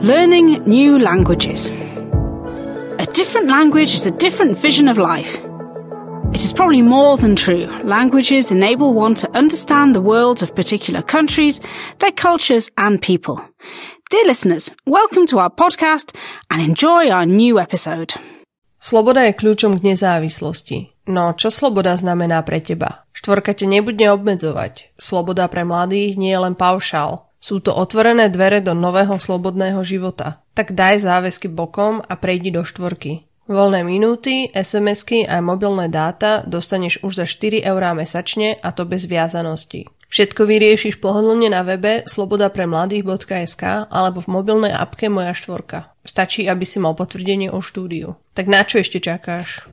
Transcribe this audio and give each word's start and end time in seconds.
Learning 0.00 0.64
new 0.64 0.98
languages. 0.98 1.68
A 1.68 3.06
different 3.12 3.48
language 3.48 3.92
is 3.92 4.06
a 4.06 4.16
different 4.16 4.56
vision 4.56 4.88
of 4.88 4.96
life. 4.96 5.36
It 6.32 6.40
is 6.40 6.54
probably 6.54 6.80
more 6.80 7.18
than 7.18 7.36
true. 7.36 7.68
Languages 7.84 8.50
enable 8.50 8.94
one 8.94 9.14
to 9.16 9.28
understand 9.36 9.94
the 9.94 10.00
world 10.00 10.42
of 10.42 10.56
particular 10.56 11.02
countries, 11.02 11.60
their 11.98 12.12
cultures 12.12 12.70
and 12.78 12.96
people. 13.02 13.44
Dear 14.08 14.24
listeners, 14.24 14.72
welcome 14.86 15.26
to 15.26 15.38
our 15.38 15.50
podcast 15.50 16.16
and 16.48 16.62
enjoy 16.62 17.10
our 17.10 17.26
new 17.26 17.60
episode. 17.60 18.16
Sloboda 18.80 19.28
je 19.28 19.36
kľúčom 19.36 19.76
k 19.76 19.92
nezávislosti. 19.92 20.96
No, 21.12 21.36
čo 21.36 21.52
sloboda 21.52 21.92
znamená 22.00 22.40
pre 22.40 22.64
teba? 22.64 23.04
Štvorka 23.12 23.52
te 23.52 23.68
nebude 23.68 24.08
obmedzovať. 24.08 24.96
Sloboda 24.96 25.44
pre 25.52 25.68
mladých 25.68 26.16
nie 26.16 26.32
je 26.32 26.40
len 26.40 26.56
paušál. 26.56 27.29
Sú 27.40 27.64
to 27.64 27.72
otvorené 27.72 28.28
dvere 28.28 28.60
do 28.60 28.76
nového 28.76 29.16
slobodného 29.16 29.80
života. 29.80 30.44
Tak 30.52 30.76
daj 30.76 31.00
záväzky 31.00 31.48
bokom 31.48 32.04
a 32.04 32.14
prejdi 32.20 32.52
do 32.52 32.62
štvorky. 32.62 33.24
Voľné 33.50 33.82
minúty, 33.82 34.46
SMS-ky 34.52 35.26
a 35.26 35.42
mobilné 35.42 35.90
dáta 35.90 36.46
dostaneš 36.46 37.02
už 37.02 37.24
za 37.24 37.26
4 37.26 37.66
eurá 37.66 37.96
mesačne 37.96 38.60
a 38.60 38.70
to 38.70 38.86
bez 38.86 39.10
viazanosti. 39.10 39.90
Všetko 40.06 40.42
vyriešiš 40.46 41.02
pohodlne 41.02 41.50
na 41.50 41.66
webe 41.66 42.06
slobodapremladých.sk 42.06 43.90
alebo 43.90 44.18
v 44.22 44.28
mobilnej 44.30 44.74
apke 44.74 45.10
Moja 45.10 45.34
štvorka. 45.34 45.94
Stačí, 46.02 46.46
aby 46.50 46.62
si 46.62 46.78
mal 46.78 46.98
potvrdenie 46.98 47.50
o 47.50 47.62
štúdiu. 47.62 48.18
Tak 48.34 48.46
na 48.46 48.62
čo 48.62 48.82
ešte 48.82 49.02
čakáš? 49.02 49.66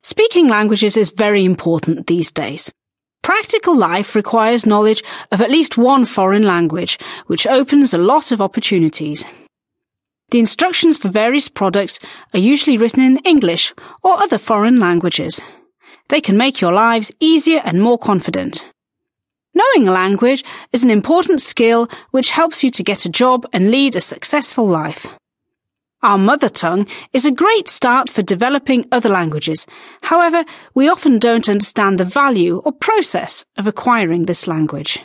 Speaking 0.00 0.48
languages 0.48 0.96
is 0.96 1.12
very 1.12 1.44
important 1.44 2.08
these 2.08 2.32
days. 2.32 2.72
Practical 3.22 3.76
life 3.76 4.14
requires 4.14 4.66
knowledge 4.66 5.04
of 5.30 5.40
at 5.40 5.50
least 5.50 5.76
one 5.76 6.04
foreign 6.04 6.44
language, 6.44 6.98
which 7.26 7.46
opens 7.46 7.92
a 7.92 7.98
lot 7.98 8.32
of 8.32 8.40
opportunities. 8.40 9.24
The 10.30 10.38
instructions 10.38 10.96
for 10.96 11.08
various 11.08 11.48
products 11.48 12.00
are 12.32 12.38
usually 12.38 12.78
written 12.78 13.02
in 13.02 13.18
English 13.18 13.74
or 14.02 14.14
other 14.14 14.38
foreign 14.38 14.78
languages. 14.78 15.40
They 16.08 16.20
can 16.20 16.36
make 16.36 16.60
your 16.60 16.72
lives 16.72 17.12
easier 17.20 17.60
and 17.64 17.82
more 17.82 17.98
confident. 17.98 18.64
Knowing 19.54 19.88
a 19.88 19.92
language 19.92 20.44
is 20.72 20.84
an 20.84 20.90
important 20.90 21.40
skill 21.40 21.88
which 22.12 22.30
helps 22.30 22.62
you 22.62 22.70
to 22.70 22.82
get 22.82 23.04
a 23.04 23.10
job 23.10 23.44
and 23.52 23.70
lead 23.70 23.96
a 23.96 24.00
successful 24.00 24.66
life. 24.66 25.06
Our 26.02 26.16
mother 26.16 26.48
tongue 26.48 26.86
is 27.12 27.26
a 27.26 27.30
great 27.30 27.68
start 27.68 28.08
for 28.08 28.22
developing 28.22 28.86
other 28.90 29.10
languages. 29.10 29.66
However, 30.02 30.46
we 30.74 30.88
often 30.88 31.18
don't 31.18 31.46
understand 31.46 31.98
the 31.98 32.06
value 32.06 32.62
or 32.64 32.72
process 32.72 33.44
of 33.58 33.66
acquiring 33.66 34.24
this 34.24 34.46
language. 34.46 35.04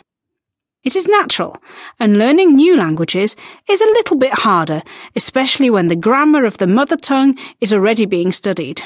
It 0.86 0.96
is 0.96 1.06
natural, 1.08 1.58
and 2.00 2.18
learning 2.18 2.56
new 2.56 2.78
languages 2.78 3.36
is 3.68 3.82
a 3.82 3.94
little 3.98 4.16
bit 4.18 4.34
harder, 4.34 4.84
especially 5.18 5.70
when 5.70 5.88
the 5.88 5.98
grammar 5.98 6.46
of 6.46 6.60
the 6.60 6.68
mother 6.68 6.96
tongue 6.96 7.38
is 7.60 7.74
already 7.74 8.06
being 8.06 8.32
studied. 8.32 8.82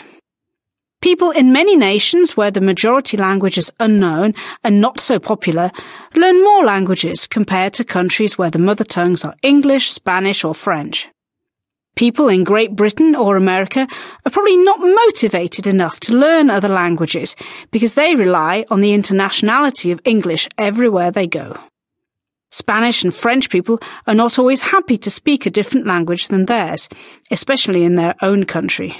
People 1.02 1.30
in 1.30 1.54
many 1.54 1.76
nations 1.76 2.36
where 2.36 2.50
the 2.50 2.60
majority 2.60 3.18
language 3.18 3.58
is 3.58 3.72
unknown 3.80 4.34
and 4.64 4.82
not 4.82 5.00
so 5.00 5.20
popular 5.20 5.70
learn 6.16 6.44
more 6.44 6.66
languages 6.66 7.28
compared 7.28 7.74
to 7.74 7.84
countries 7.84 8.36
where 8.36 8.50
the 8.50 8.58
mother 8.58 8.84
tongues 8.84 9.24
are 9.24 9.36
English, 9.44 9.92
Spanish 9.92 10.44
or 10.44 10.56
French. 10.56 11.08
People 12.00 12.30
in 12.30 12.46
Great 12.46 12.78
Britain 12.78 13.14
or 13.14 13.36
America 13.36 13.86
are 14.26 14.32
probably 14.32 14.56
not 14.56 14.80
motivated 14.80 15.68
enough 15.68 16.00
to 16.00 16.16
learn 16.16 16.50
other 16.50 16.70
languages 16.70 17.36
because 17.72 17.96
they 17.96 18.16
rely 18.16 18.64
on 18.72 18.80
the 18.80 18.98
internationality 18.98 19.92
of 19.92 20.00
English 20.06 20.48
everywhere 20.58 21.12
they 21.12 21.28
go. 21.28 21.60
Spanish 22.52 23.04
and 23.04 23.14
French 23.14 23.50
people 23.50 23.80
are 24.08 24.16
not 24.16 24.40
always 24.40 24.62
happy 24.62 24.96
to 24.96 25.10
speak 25.10 25.46
a 25.46 25.50
different 25.50 25.86
language 25.86 26.30
than 26.30 26.46
theirs, 26.46 26.88
especially 27.32 27.84
in 27.84 27.96
their 27.96 28.16
own 28.22 28.46
country. 28.46 28.96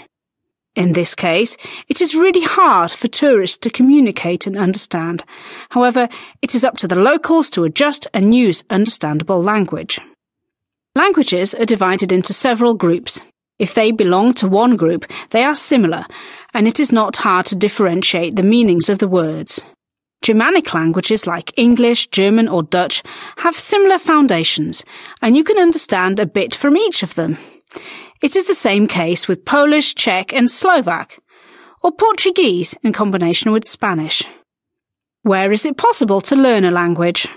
In 0.76 0.92
this 0.92 1.16
case, 1.16 1.56
it 1.88 2.02
is 2.02 2.16
really 2.16 2.44
hard 2.44 2.92
for 2.92 3.08
tourists 3.08 3.60
to 3.60 3.70
communicate 3.70 4.46
and 4.46 4.58
understand. 4.58 5.24
However, 5.70 6.10
it 6.42 6.54
is 6.54 6.66
up 6.66 6.76
to 6.80 6.88
the 6.90 7.00
locals 7.00 7.50
to 7.52 7.64
adjust 7.64 8.08
and 8.14 8.36
use 8.36 8.66
understandable 8.70 9.42
language. 9.42 10.02
Languages 11.00 11.54
are 11.54 11.64
divided 11.64 12.12
into 12.12 12.34
several 12.34 12.74
groups. 12.74 13.22
If 13.58 13.74
they 13.74 13.92
belong 13.92 14.34
to 14.34 14.50
one 14.50 14.76
group, 14.76 15.06
they 15.30 15.44
are 15.44 15.56
similar, 15.56 16.06
and 16.54 16.68
it 16.68 16.78
is 16.78 16.92
not 16.92 17.16
hard 17.16 17.46
to 17.46 17.56
differentiate 17.56 18.36
the 18.36 18.44
meanings 18.44 18.90
of 18.90 19.00
the 19.00 19.08
words. 19.08 19.64
Germanic 20.22 20.74
languages 20.74 21.26
like 21.26 21.58
English, 21.58 22.08
German, 22.08 22.50
or 22.50 22.64
Dutch 22.64 23.02
have 23.38 23.58
similar 23.58 23.98
foundations, 23.98 24.84
and 25.22 25.38
you 25.38 25.46
can 25.46 25.58
understand 25.58 26.20
a 26.20 26.26
bit 26.26 26.54
from 26.54 26.76
each 26.76 27.02
of 27.02 27.16
them. 27.16 27.38
It 28.22 28.36
is 28.36 28.48
the 28.48 28.54
same 28.54 28.86
case 28.86 29.26
with 29.26 29.46
Polish, 29.46 29.96
Czech, 29.96 30.34
and 30.34 30.52
Slovak, 30.52 31.18
or 31.82 31.94
Portuguese 31.94 32.76
in 32.84 32.92
combination 32.92 33.54
with 33.54 33.64
Spanish. 33.64 34.22
Where 35.22 35.54
is 35.54 35.66
it 35.66 35.78
possible 35.78 36.20
to 36.20 36.36
learn 36.36 36.66
a 36.66 36.72
language? 36.72 37.30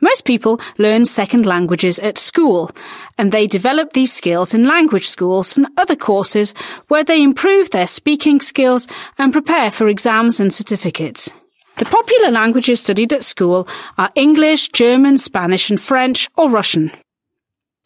Most 0.00 0.24
people 0.24 0.60
learn 0.78 1.04
second 1.04 1.44
languages 1.46 1.98
at 1.98 2.18
school, 2.18 2.70
and 3.18 3.32
they 3.32 3.46
develop 3.46 3.92
these 3.92 4.12
skills 4.12 4.54
in 4.54 4.64
language 4.64 5.06
schools 5.06 5.56
and 5.56 5.66
other 5.76 5.96
courses 5.96 6.54
where 6.88 7.04
they 7.04 7.22
improve 7.22 7.70
their 7.70 7.86
speaking 7.86 8.40
skills 8.40 8.88
and 9.18 9.32
prepare 9.32 9.70
for 9.70 9.88
exams 9.88 10.40
and 10.40 10.52
certificates. 10.52 11.32
The 11.76 11.84
popular 11.84 12.30
languages 12.30 12.80
studied 12.80 13.12
at 13.12 13.24
school 13.24 13.68
are 13.96 14.10
English, 14.14 14.68
German, 14.70 15.18
Spanish 15.18 15.70
and 15.70 15.80
French 15.80 16.28
or 16.36 16.50
Russian. 16.50 16.90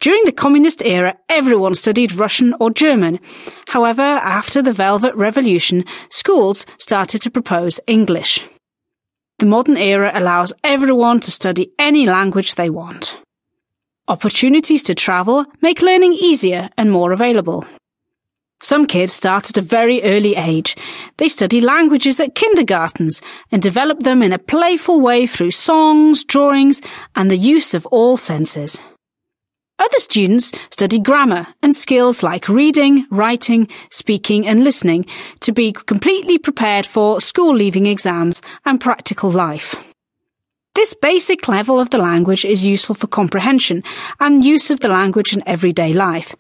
During 0.01 0.25
the 0.25 0.33
communist 0.33 0.85
era, 0.85 1.17
everyone 1.29 1.75
studied 1.75 2.15
Russian 2.15 2.55
or 2.61 2.71
German. 2.71 3.21
However, 3.69 4.03
after 4.03 4.61
the 4.61 4.73
Velvet 4.73 5.15
Revolution, 5.15 5.85
schools 6.11 6.67
started 6.79 7.23
to 7.23 7.31
propose 7.31 7.81
English. 7.87 8.45
The 9.39 9.47
modern 9.47 9.77
era 9.77 10.13
allows 10.15 10.53
everyone 10.63 11.21
to 11.21 11.33
study 11.33 11.73
any 11.79 12.07
language 12.07 12.55
they 12.55 12.71
want. 12.71 13.19
Opportunities 14.07 14.83
to 14.85 14.95
travel 14.95 15.45
make 15.61 15.83
learning 15.83 16.13
easier 16.13 16.71
and 16.77 16.91
more 16.91 17.11
available. 17.13 17.65
Some 18.61 18.87
kids 18.87 19.13
start 19.13 19.51
at 19.51 19.59
a 19.59 19.63
very 19.63 20.03
early 20.03 20.37
age. 20.37 20.77
They 21.17 21.29
study 21.29 21.61
languages 21.61 22.21
at 22.21 22.35
kindergartens 22.35 23.21
and 23.51 23.61
develop 23.61 24.01
them 24.01 24.23
in 24.23 24.33
a 24.33 24.39
playful 24.39 25.01
way 25.01 25.27
through 25.27 25.51
songs, 25.51 26.25
drawings, 26.25 26.81
and 27.15 27.31
the 27.31 27.37
use 27.37 27.75
of 27.75 27.87
all 27.87 28.17
senses. 28.17 28.81
Other 29.77 29.99
students 29.99 30.53
study 30.71 31.01
grammar 31.01 31.49
and 31.61 31.75
skills 31.75 32.23
like 32.23 32.49
reading, 32.49 33.07
writing, 33.11 33.69
speaking 33.91 34.47
and 34.47 34.63
listening 34.63 35.05
to 35.41 35.53
be 35.53 35.73
completely 35.73 36.39
prepared 36.39 36.87
for 36.87 37.21
school 37.21 37.53
leaving 37.55 37.87
exams 37.87 38.41
and 38.65 38.81
practical 38.81 39.31
life. 39.31 39.75
This 40.77 40.95
basic 40.95 41.49
level 41.49 41.81
of 41.81 41.91
the 41.91 41.99
language 41.99 42.45
is 42.45 42.67
useful 42.67 42.95
for 42.95 43.09
comprehension 43.09 43.83
and 44.21 44.45
use 44.45 44.71
of 44.71 44.81
the 44.81 44.89
language 44.89 45.35
in 45.35 45.43
everyday 45.47 45.93
life. 45.93 46.35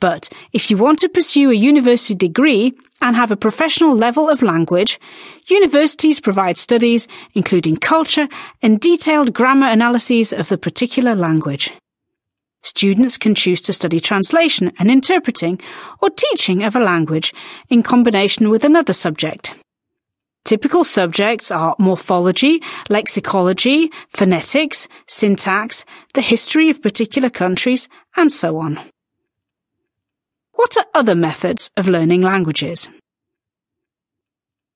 But 0.00 0.28
if 0.52 0.70
you 0.70 0.76
want 0.76 0.98
to 1.00 1.08
pursue 1.08 1.50
a 1.50 1.54
university 1.54 2.14
degree 2.14 2.72
and 3.00 3.14
have 3.14 3.30
a 3.30 3.36
professional 3.36 3.94
level 3.94 4.28
of 4.28 4.42
language, 4.42 4.98
universities 5.46 6.20
provide 6.20 6.56
studies 6.56 7.06
including 7.34 7.76
culture 7.76 8.28
and 8.62 8.80
detailed 8.80 9.32
grammar 9.32 9.68
analyses 9.68 10.32
of 10.32 10.48
the 10.48 10.58
particular 10.58 11.14
language. 11.14 11.72
Students 12.62 13.16
can 13.16 13.34
choose 13.34 13.60
to 13.62 13.72
study 13.72 14.00
translation 14.00 14.72
and 14.78 14.90
interpreting 14.90 15.60
or 16.02 16.10
teaching 16.10 16.62
of 16.62 16.76
a 16.76 16.80
language 16.80 17.32
in 17.68 17.82
combination 17.82 18.50
with 18.50 18.64
another 18.64 18.92
subject. 18.92 19.54
Typical 20.44 20.84
subjects 20.84 21.50
are 21.50 21.76
morphology, 21.78 22.60
lexicology, 22.88 23.88
phonetics, 24.08 24.88
syntax, 25.06 25.84
the 26.14 26.22
history 26.22 26.68
of 26.70 26.82
particular 26.82 27.30
countries, 27.30 27.88
and 28.16 28.32
so 28.32 28.58
on. 28.58 28.80
What 30.54 30.76
are 30.76 30.86
other 30.94 31.14
methods 31.14 31.70
of 31.76 31.88
learning 31.88 32.22
languages? 32.22 32.88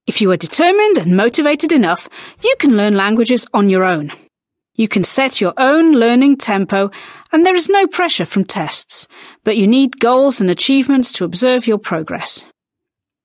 If 0.07 0.21
you 0.21 0.31
are 0.33 0.37
determined 0.37 0.99
and 0.99 1.17
motivated 1.17 1.73
enough, 1.73 2.09
you 2.43 2.55
can 2.59 2.77
learn 2.77 2.95
languages 2.97 3.47
on 3.53 3.69
your 3.69 3.85
own. 3.85 4.13
You 4.75 4.89
can 4.89 5.05
set 5.05 5.41
your 5.41 5.55
own 5.57 5.93
learning 5.93 6.37
tempo 6.37 6.91
and 7.35 7.45
there 7.45 7.57
is 7.57 7.69
no 7.69 7.89
pressure 7.89 8.25
from 8.25 8.45
tests, 8.45 9.09
but 9.43 9.57
you 9.57 9.67
need 9.67 9.99
goals 9.99 10.41
and 10.41 10.49
achievements 10.49 11.11
to 11.11 11.25
observe 11.25 11.67
your 11.67 11.79
progress. 11.79 12.45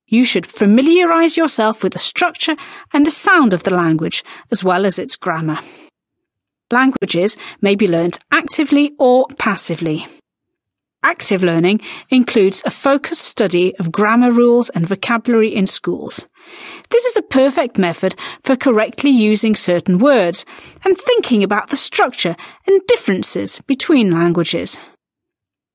You 0.07 0.25
should 0.25 0.47
familiarize 0.47 1.38
yourself 1.38 1.83
with 1.83 1.94
the 1.94 2.00
structure 2.00 2.56
and 2.91 3.06
the 3.06 3.11
sound 3.11 3.53
of 3.53 3.61
the 3.61 3.75
language 3.75 4.23
as 4.51 4.63
well 4.63 4.88
as 4.88 4.97
its 4.97 5.15
grammar. 5.15 5.59
Languages 6.71 7.38
may 7.61 7.75
be 7.75 7.88
learnt 7.88 8.17
actively 8.31 8.94
or 8.97 9.27
passively. 9.38 10.07
Active 11.03 11.44
learning 11.44 11.79
includes 12.09 12.63
a 12.65 12.71
focused 12.71 13.21
study 13.21 13.75
of 13.77 13.91
grammar 13.91 14.31
rules 14.31 14.69
and 14.69 14.88
vocabulary 14.88 15.53
in 15.53 15.67
schools. 15.67 16.25
This 16.89 17.05
is 17.05 17.17
a 17.17 17.21
perfect 17.21 17.77
method 17.77 18.15
for 18.43 18.55
correctly 18.55 19.11
using 19.11 19.55
certain 19.55 19.97
words 19.97 20.45
and 20.83 20.97
thinking 20.97 21.43
about 21.43 21.69
the 21.69 21.77
structure 21.77 22.35
and 22.65 22.85
differences 22.87 23.59
between 23.67 24.11
languages. 24.11 24.77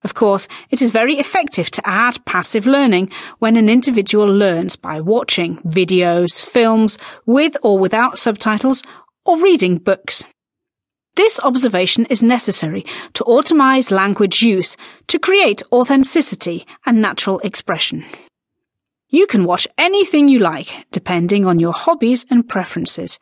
Of 0.04 0.12
course, 0.12 0.48
it 0.70 0.82
is 0.82 0.90
very 0.90 1.14
effective 1.14 1.70
to 1.70 1.82
add 1.88 2.24
passive 2.26 2.66
learning 2.66 3.10
when 3.38 3.56
an 3.56 3.70
individual 3.70 4.26
learns 4.26 4.76
by 4.76 5.00
watching 5.00 5.56
videos, 5.60 6.44
films, 6.44 6.98
with 7.24 7.56
or 7.62 7.78
without 7.78 8.18
subtitles, 8.18 8.82
or 9.24 9.40
reading 9.42 9.78
books. 9.78 10.22
This 11.16 11.40
observation 11.40 12.06
is 12.06 12.22
necessary 12.22 12.84
to 13.14 13.24
automize 13.24 13.90
language 13.90 14.42
use 14.42 14.76
to 15.06 15.18
create 15.18 15.62
authenticity 15.72 16.66
and 16.84 17.00
natural 17.00 17.38
expression. 17.38 18.04
You 19.08 19.26
can 19.26 19.44
watch 19.44 19.68
anything 19.78 20.28
you 20.28 20.38
like, 20.38 20.86
depending 20.90 21.46
on 21.46 21.58
your 21.58 21.72
hobbies 21.72 22.26
and 22.30 22.48
preferences, 22.48 23.18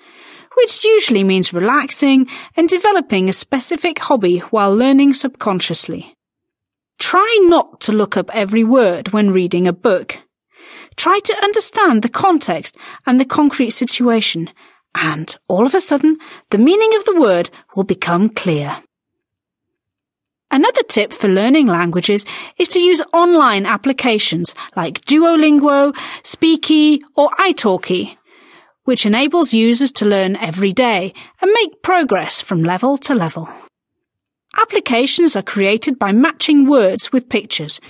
which 0.57 0.85
usually 0.85 1.25
means 1.25 1.53
relaxing 1.53 2.27
and 2.57 2.69
developing 2.69 3.29
a 3.29 3.33
specific 3.33 3.99
hobby 3.99 4.39
while 4.39 4.75
learning 4.75 5.15
subconsciously. 5.15 6.15
Try 6.99 7.39
not 7.43 7.81
to 7.81 7.93
look 7.93 8.17
up 8.17 8.31
every 8.33 8.65
word 8.65 9.13
when 9.13 9.33
reading 9.33 9.67
a 9.67 9.73
book. 9.73 10.19
Try 10.97 11.21
to 11.25 11.37
understand 11.43 12.03
the 12.03 12.09
context 12.09 12.77
and 13.07 13.19
the 13.19 13.25
concrete 13.25 13.71
situation, 13.71 14.51
and 14.95 15.35
all 15.49 15.67
of 15.67 15.75
a 15.75 15.81
sudden, 15.81 16.19
the 16.51 16.59
meaning 16.59 16.95
of 16.97 17.05
the 17.05 17.21
word 17.21 17.51
will 17.75 17.85
become 17.85 18.29
clear. 18.29 18.83
Another 20.53 20.83
tip 20.83 21.15
for 21.15 21.29
learning 21.29 21.67
languages 21.67 22.27
is 22.59 22.69
to 22.69 22.79
use 22.79 23.01
online 23.15 23.65
applications 23.65 24.55
like 24.77 25.01
Duolingo, 25.07 25.95
Speaky, 26.23 27.01
or 27.17 27.31
italki, 27.41 28.19
which 28.85 29.07
enables 29.07 29.55
users 29.55 29.91
to 29.93 30.05
learn 30.05 30.37
every 30.37 30.75
day 30.75 31.15
and 31.41 31.51
make 31.55 31.81
progress 31.83 32.43
from 32.43 32.63
level 32.63 32.99
to 32.99 33.15
level. 33.15 33.49
Applications 34.61 35.35
are 35.37 35.43
created 35.43 35.99
by 35.99 36.13
matching 36.13 36.69
words 36.69 37.11
with 37.11 37.31
pictures, 37.31 37.81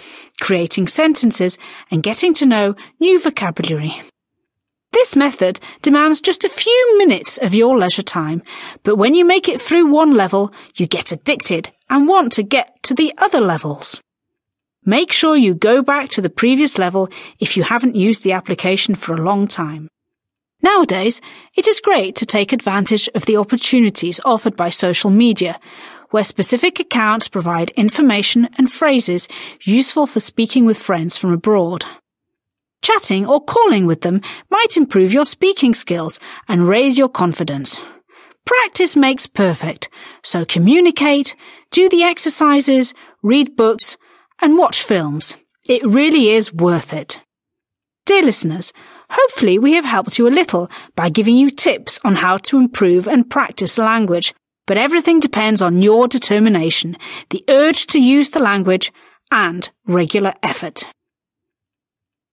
creating 0.41 0.87
sentences, 0.87 1.59
and 1.91 2.05
getting 2.05 2.33
to 2.35 2.47
know 2.47 2.77
new 3.01 3.21
vocabulary. 3.21 4.01
This 4.93 5.17
method 5.17 5.59
demands 5.81 6.21
just 6.21 6.45
a 6.45 6.51
few 6.51 6.99
minutes 6.99 7.39
of 7.39 7.55
your 7.55 7.79
leisure 7.79 8.03
time, 8.03 8.43
but 8.83 8.97
when 8.97 9.15
you 9.15 9.25
make 9.25 9.49
it 9.49 9.61
through 9.61 9.87
one 9.87 10.15
level, 10.15 10.53
you 10.77 10.87
get 10.87 11.13
addicted 11.13 11.71
and 11.89 12.07
want 12.07 12.33
to 12.33 12.43
get 12.43 12.83
to 12.85 12.95
the 12.95 13.13
other 13.19 13.41
levels. 13.41 14.01
Make 14.85 15.13
sure 15.13 15.37
you 15.37 15.55
go 15.55 15.83
back 15.83 16.11
to 16.11 16.21
the 16.21 16.31
previous 16.31 16.79
level 16.79 17.09
if 17.39 17.57
you 17.57 17.63
haven't 17.63 17.97
used 17.97 18.23
the 18.23 18.33
application 18.33 18.95
for 18.95 19.15
a 19.15 19.23
long 19.23 19.49
time. 19.49 19.89
Nowadays, 20.61 21.21
it 21.57 21.67
is 21.67 21.81
great 21.81 22.15
to 22.17 22.27
take 22.27 22.53
advantage 22.53 23.09
of 23.15 23.25
the 23.27 23.37
opportunities 23.37 24.21
offered 24.25 24.57
by 24.57 24.71
social 24.71 25.11
media, 25.11 25.59
where 26.11 26.23
specific 26.23 26.79
accounts 26.79 27.29
provide 27.29 27.71
information 27.71 28.49
and 28.59 28.71
phrases 28.71 29.27
useful 29.65 30.07
for 30.07 30.21
speaking 30.21 30.65
with 30.65 30.79
friends 30.79 31.17
from 31.17 31.33
abroad. 31.33 31.87
Chatting 32.83 33.27
or 33.27 33.41
calling 33.41 33.87
with 33.87 34.01
them 34.01 34.21
might 34.51 34.77
improve 34.77 35.13
your 35.13 35.25
speaking 35.25 35.73
skills 35.73 36.19
and 36.49 36.69
raise 36.69 36.99
your 36.99 37.09
confidence. 37.09 37.81
Practice 38.45 38.97
makes 38.97 39.29
perfect, 39.29 39.89
so 40.23 40.45
communicate, 40.45 41.37
do 41.71 41.89
the 41.89 42.03
exercises, 42.03 42.93
read 43.23 43.57
books, 43.57 43.97
and 44.41 44.59
watch 44.59 44.83
films. 44.83 45.37
It 45.69 45.87
really 45.87 46.31
is 46.31 46.53
worth 46.53 46.93
it. 46.93 47.21
Dear 48.05 48.23
listeners, 48.25 48.73
hopefully 49.11 49.61
we 49.61 49.75
have 49.75 49.85
helped 49.85 50.19
you 50.19 50.27
a 50.27 50.39
little 50.41 50.69
by 50.97 51.09
giving 51.09 51.37
you 51.37 51.51
tips 51.51 52.01
on 52.03 52.17
how 52.17 52.37
to 52.39 52.59
improve 52.59 53.07
and 53.07 53.31
practice 53.31 53.79
language, 53.79 54.35
but 54.67 54.77
everything 54.77 55.21
depends 55.21 55.63
on 55.63 55.83
your 55.83 56.09
determination, 56.09 56.97
the 57.31 57.45
urge 57.49 57.87
to 57.87 58.01
use 58.01 58.31
the 58.31 58.43
language, 58.43 58.93
and 59.31 59.71
regular 59.87 60.33
effort. 60.43 60.85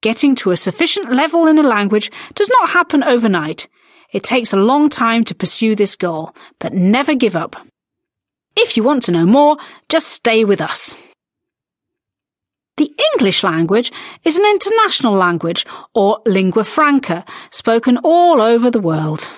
Getting 0.02 0.36
to 0.36 0.52
a 0.52 0.58
sufficient 0.58 1.12
level 1.14 1.46
in 1.48 1.58
a 1.58 1.64
language 1.64 2.10
does 2.34 2.50
not 2.50 2.70
happen 2.70 3.04
overnight. 3.04 3.68
It 4.14 4.24
takes 4.24 4.54
a 4.54 4.58
long 4.58 4.90
time 4.90 5.24
to 5.26 5.36
pursue 5.36 5.76
this 5.76 5.96
goal, 5.96 6.34
but 6.58 6.74
never 6.74 7.16
give 7.16 7.36
up. 7.36 7.56
If 8.56 8.78
you 8.78 8.84
want 8.84 9.04
to 9.04 9.12
know 9.12 9.26
more, 9.26 9.58
just 9.90 10.08
stay 10.08 10.46
with 10.46 10.62
us. 10.62 10.96
The 12.78 12.92
English 13.14 13.44
language 13.44 13.92
is 14.24 14.38
an 14.38 14.46
international 14.46 15.14
language, 15.14 15.66
or 15.94 16.22
lingua 16.26 16.64
franca, 16.64 17.26
spoken 17.52 17.98
all 18.02 18.42
over 18.42 18.72
the 18.72 18.80
world. 18.80 19.30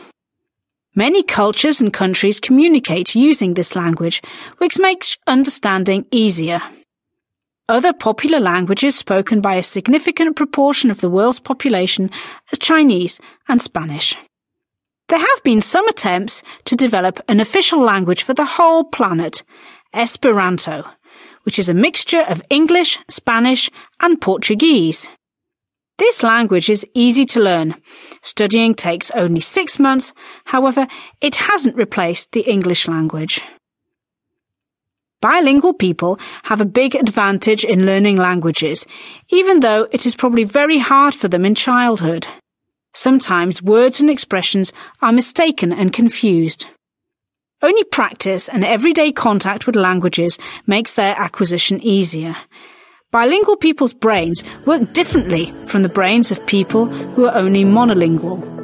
Many 0.93 1.23
cultures 1.23 1.81
and 1.81 1.91
countries 1.91 2.39
communicate 2.39 3.15
using 3.15 3.55
this 3.55 3.75
language, 3.75 4.21
which 4.59 4.77
makes 4.77 5.17
understanding 5.25 6.05
easier. 6.11 6.61
Other 7.69 7.93
popular 7.93 8.39
languages 8.39 8.95
spoken 8.95 9.39
by 9.41 9.55
a 9.55 9.63
significant 9.63 10.35
proportion 10.35 10.91
of 10.91 11.01
the 11.01 11.09
world's 11.09 11.39
population 11.39 12.09
are 12.51 12.57
Chinese 12.59 13.19
and 13.47 13.61
Spanish. 13.61 14.17
There 15.07 15.19
have 15.19 15.43
been 15.43 15.61
some 15.61 15.87
attempts 15.87 16.43
to 16.65 16.75
develop 16.75 17.19
an 17.27 17.39
official 17.39 17.79
language 17.79 18.23
for 18.23 18.33
the 18.33 18.45
whole 18.45 18.83
planet, 18.83 19.43
Esperanto, 19.93 20.85
which 21.43 21.59
is 21.59 21.69
a 21.69 21.73
mixture 21.73 22.23
of 22.29 22.41
English, 22.49 22.97
Spanish, 23.09 23.69
and 23.99 24.21
Portuguese. 24.21 25.09
This 25.97 26.23
language 26.23 26.69
is 26.69 26.85
easy 26.93 27.25
to 27.25 27.39
learn. 27.39 27.75
Studying 28.21 28.73
takes 28.73 29.11
only 29.11 29.39
six 29.39 29.79
months, 29.79 30.13
however, 30.45 30.87
it 31.19 31.35
hasn't 31.35 31.75
replaced 31.75 32.31
the 32.31 32.41
English 32.41 32.87
language. 32.87 33.41
Bilingual 35.21 35.73
people 35.73 36.19
have 36.43 36.61
a 36.61 36.65
big 36.65 36.95
advantage 36.95 37.63
in 37.63 37.85
learning 37.85 38.17
languages, 38.17 38.87
even 39.29 39.59
though 39.59 39.87
it 39.91 40.07
is 40.07 40.15
probably 40.15 40.43
very 40.43 40.79
hard 40.79 41.13
for 41.13 41.27
them 41.27 41.45
in 41.45 41.53
childhood. 41.53 42.25
Sometimes 42.95 43.61
words 43.61 44.01
and 44.01 44.09
expressions 44.09 44.73
are 44.99 45.11
mistaken 45.11 45.71
and 45.71 45.93
confused. 45.93 46.65
Only 47.61 47.83
practice 47.83 48.49
and 48.49 48.65
everyday 48.65 49.11
contact 49.11 49.67
with 49.67 49.75
languages 49.75 50.39
makes 50.65 50.95
their 50.95 51.15
acquisition 51.15 51.79
easier. 51.81 52.35
Bilingual 53.11 53.57
people's 53.57 53.93
brains 53.93 54.43
work 54.65 54.91
differently 54.93 55.53
from 55.67 55.83
the 55.83 55.89
brains 55.89 56.31
of 56.31 56.43
people 56.47 56.87
who 56.87 57.27
are 57.27 57.35
only 57.35 57.63
monolingual. 57.63 58.60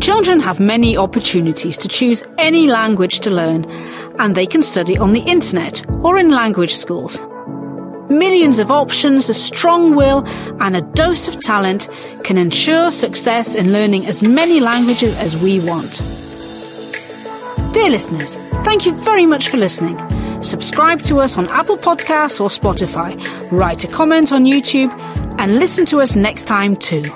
Children 0.00 0.38
have 0.40 0.60
many 0.60 0.96
opportunities 0.96 1.76
to 1.78 1.88
choose 1.88 2.22
any 2.38 2.68
language 2.68 3.18
to 3.20 3.30
learn, 3.30 3.64
and 4.18 4.34
they 4.34 4.46
can 4.46 4.62
study 4.62 4.96
on 4.96 5.12
the 5.12 5.20
internet 5.20 5.84
or 6.04 6.18
in 6.18 6.30
language 6.30 6.74
schools. 6.74 7.20
Millions 8.08 8.58
of 8.58 8.70
options, 8.70 9.28
a 9.28 9.34
strong 9.34 9.96
will, 9.96 10.24
and 10.60 10.76
a 10.76 10.80
dose 10.80 11.26
of 11.28 11.40
talent 11.40 11.88
can 12.22 12.38
ensure 12.38 12.90
success 12.90 13.54
in 13.54 13.72
learning 13.72 14.06
as 14.06 14.22
many 14.22 14.60
languages 14.60 15.18
as 15.18 15.36
we 15.42 15.60
want. 15.60 16.00
Dear 17.74 17.90
listeners, 17.90 18.36
thank 18.64 18.86
you 18.86 18.94
very 18.94 19.26
much 19.26 19.48
for 19.48 19.56
listening. 19.56 19.98
Subscribe 20.42 21.02
to 21.02 21.18
us 21.18 21.36
on 21.36 21.48
Apple 21.48 21.76
Podcasts 21.76 22.40
or 22.40 22.48
Spotify, 22.48 23.18
write 23.50 23.84
a 23.84 23.88
comment 23.88 24.32
on 24.32 24.44
YouTube, 24.44 24.92
and 25.38 25.58
listen 25.58 25.84
to 25.86 26.00
us 26.00 26.16
next 26.16 26.44
time 26.44 26.76
too. 26.76 27.12